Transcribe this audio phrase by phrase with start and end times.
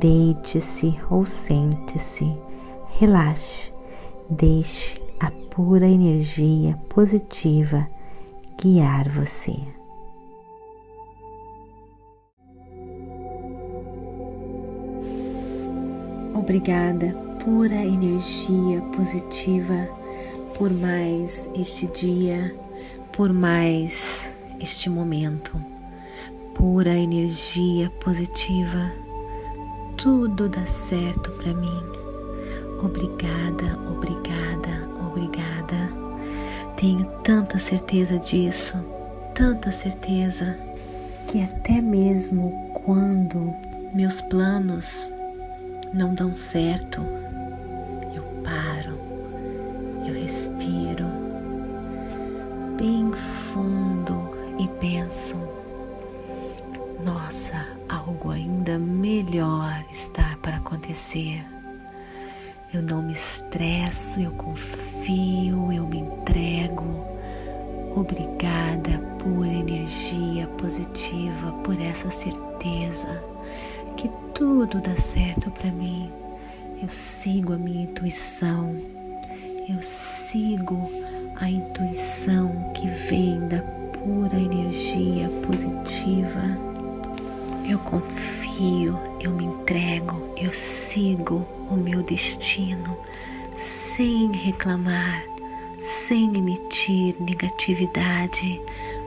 [0.00, 2.34] Deite-se ou sente-se,
[2.98, 3.74] relaxe,
[4.30, 7.86] deixe a pura energia positiva
[8.58, 9.54] guiar você.
[16.34, 17.14] Obrigada,
[17.44, 19.88] pura energia positiva,
[20.56, 22.56] por mais este dia,
[23.12, 24.26] por mais
[24.58, 25.52] este momento.
[26.54, 28.90] Pura energia positiva
[29.96, 31.80] tudo dá certo para mim.
[32.82, 35.92] Obrigada, obrigada, obrigada.
[36.76, 38.76] Tenho tanta certeza disso,
[39.34, 40.56] tanta certeza,
[41.28, 43.54] que até mesmo quando
[43.94, 45.12] meus planos
[45.92, 47.00] não dão certo,
[48.14, 48.98] eu paro,
[50.06, 51.06] eu respiro
[52.76, 53.12] bem
[53.52, 55.36] fundo e penso:
[57.04, 61.44] nossa, algo ainda melhor está para acontecer.
[62.72, 67.04] Eu não me estresso, eu confio, eu me entrego.
[67.94, 73.22] Obrigada por energia positiva, por essa certeza
[73.96, 76.10] que tudo dá certo para mim.
[76.80, 78.76] Eu sigo a minha intuição,
[79.68, 80.90] eu sigo
[81.36, 83.60] a intuição que vem da
[83.92, 86.71] pura energia positiva
[87.64, 92.96] eu confio, eu me entrego, eu sigo o meu destino
[93.58, 95.24] sem reclamar,
[95.82, 98.60] sem emitir negatividade,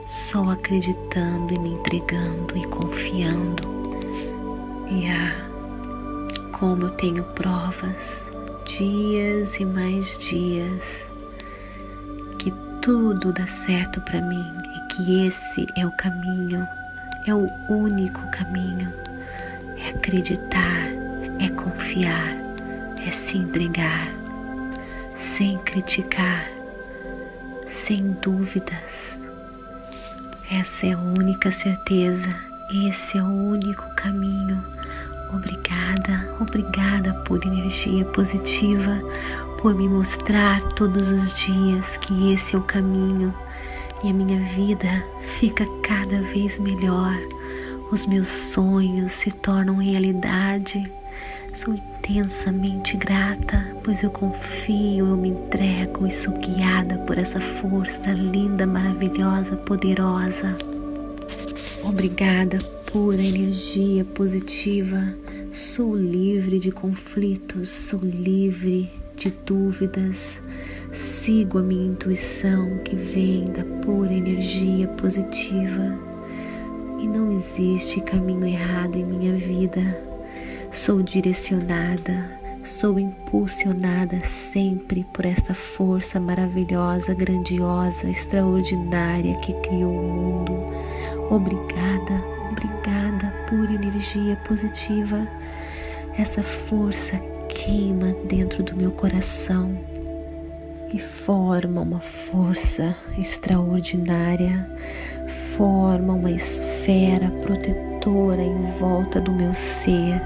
[0.06, 3.76] só acreditando e me entregando e confiando.
[4.88, 8.22] E ah, como eu tenho provas,
[8.64, 11.06] dias e mais dias,
[12.38, 14.44] que tudo dá certo para mim
[14.76, 16.66] e que esse é o caminho
[17.26, 18.92] é o único caminho.
[19.78, 20.88] É acreditar,
[21.40, 22.34] é confiar,
[23.04, 24.08] é se entregar,
[25.14, 26.48] sem criticar,
[27.68, 29.18] sem dúvidas.
[30.50, 32.28] Essa é a única certeza,
[32.88, 34.64] esse é o único caminho.
[35.34, 39.00] Obrigada, obrigada por energia positiva,
[39.60, 43.34] por me mostrar todos os dias que esse é o caminho
[44.02, 45.04] e a minha vida
[45.38, 47.16] fica cada vez melhor.
[47.90, 50.90] Os meus sonhos se tornam realidade.
[51.54, 58.12] Sou intensamente grata, pois eu confio, eu me entrego e sou guiada por essa força
[58.12, 60.56] linda, maravilhosa, poderosa.
[61.82, 62.58] Obrigada,
[62.92, 65.14] pura energia positiva.
[65.52, 70.38] Sou livre de conflitos, sou livre de dúvidas.
[71.26, 75.98] Sigo a minha intuição que vem da pura energia positiva
[77.00, 80.00] e não existe caminho errado em minha vida.
[80.70, 82.30] Sou direcionada,
[82.62, 90.52] sou impulsionada sempre por esta força maravilhosa, grandiosa, extraordinária que criou o mundo.
[91.28, 92.22] Obrigada,
[92.52, 95.26] obrigada, pura energia positiva.
[96.16, 99.95] Essa força queima dentro do meu coração
[100.92, 104.68] e forma uma força extraordinária,
[105.56, 110.22] forma uma esfera protetora em volta do meu ser,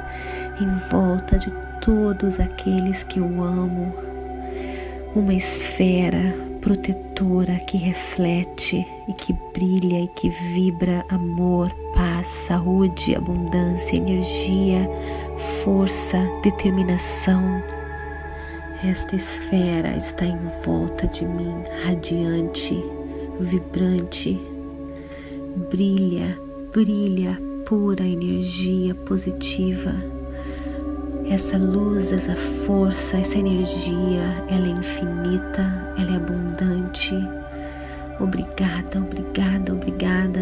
[0.61, 1.51] em volta de
[1.81, 3.95] todos aqueles que eu amo.
[5.15, 13.97] Uma esfera protetora que reflete e que brilha e que vibra amor, paz, saúde, abundância,
[13.97, 14.89] energia,
[15.65, 17.63] força, determinação
[18.83, 22.83] esta esfera está em volta de mim, radiante,
[23.39, 24.41] vibrante,
[25.69, 26.39] brilha,
[26.73, 29.93] brilha pura energia positiva.
[31.29, 37.15] Essa luz, essa força, essa energia, ela é infinita, ela é abundante.
[38.19, 40.41] Obrigada, obrigada, obrigada.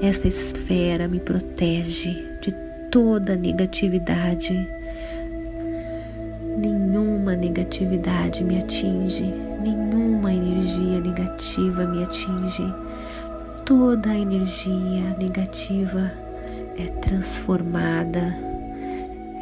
[0.00, 2.54] Esta esfera me protege de
[2.90, 4.75] toda negatividade
[6.56, 9.24] nenhuma negatividade me atinge,
[9.62, 12.74] nenhuma energia negativa me atinge.
[13.64, 16.12] Toda a energia negativa
[16.78, 18.36] é transformada,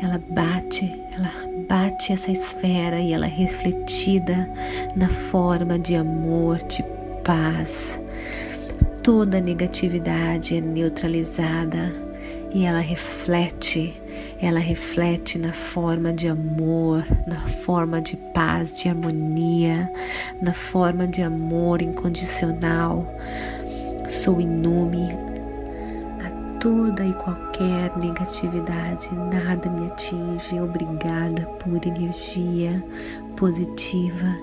[0.03, 1.31] ela bate, ela
[1.69, 4.49] bate essa esfera e ela é refletida
[4.97, 6.85] na forma de amor, de
[7.25, 8.01] paz.
[9.03, 11.93] Toda negatividade é neutralizada
[12.55, 14.01] e ela reflete,
[14.41, 19.91] ela reflete na forma de amor, na forma de paz, de harmonia,
[20.41, 23.07] na forma de amor incondicional.
[24.09, 25.09] Sou inume
[26.25, 30.61] a toda e qualquer negatividade, nada me atinge.
[30.61, 32.85] Obrigada por energia
[33.37, 34.37] positiva.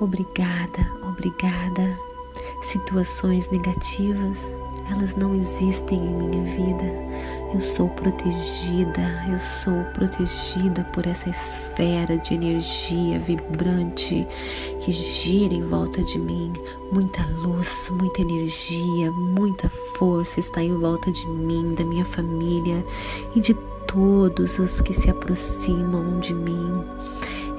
[0.00, 1.98] Obrigada, obrigada.
[2.62, 4.54] Situações negativas,
[4.90, 7.35] elas não existem em minha vida.
[7.54, 14.26] Eu sou protegida, eu sou protegida por essa esfera de energia vibrante
[14.80, 16.52] que gira em volta de mim.
[16.92, 22.84] Muita luz, muita energia, muita força está em volta de mim, da minha família
[23.34, 23.54] e de
[23.86, 26.84] todos os que se aproximam de mim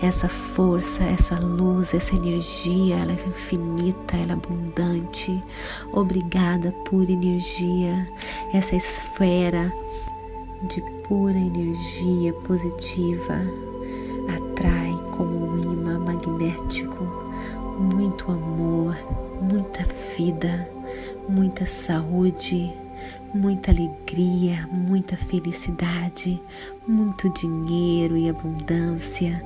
[0.01, 5.43] essa força, essa luz, essa energia, ela é infinita, ela é abundante.
[5.93, 8.07] Obrigada, pura energia,
[8.53, 9.73] essa esfera
[10.63, 13.39] de pura energia positiva
[14.35, 17.03] atrai como um imã magnético
[17.79, 18.97] muito amor,
[19.41, 19.85] muita
[20.15, 20.67] vida,
[21.29, 22.73] muita saúde
[23.33, 26.41] muita alegria, muita felicidade,
[26.87, 29.43] muito dinheiro e abundância,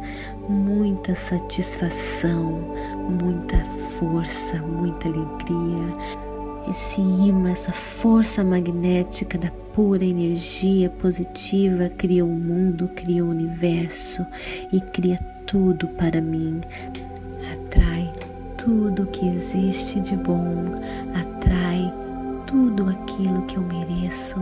[0.52, 2.60] muita satisfação,
[3.10, 3.58] muita
[3.98, 5.96] força, muita alegria.
[6.70, 14.26] Esse imã, essa força magnética da pura energia positiva cria o mundo, cria o universo
[14.72, 15.18] e cria
[15.48, 16.62] tudo para mim.
[17.52, 18.12] Atrai
[18.58, 20.66] tudo que existe de bom,
[21.16, 21.92] atrai
[22.46, 24.36] tudo aquilo que eu mereço,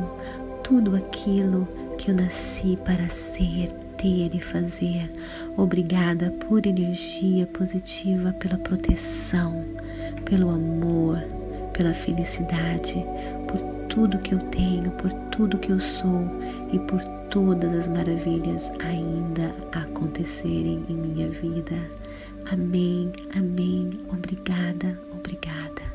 [0.64, 1.68] tudo aquilo
[1.98, 5.12] que eu nasci para ser, ter e fazer.
[5.56, 9.64] Obrigada por energia positiva, pela proteção,
[10.26, 11.22] pelo amor,
[11.74, 13.06] pela felicidade,
[13.48, 16.24] por tudo que eu tenho, por tudo que eu sou
[16.72, 21.76] e por todas as maravilhas ainda acontecerem em minha vida.
[22.52, 23.90] Amém, amém.
[24.10, 25.89] Obrigada, obrigada.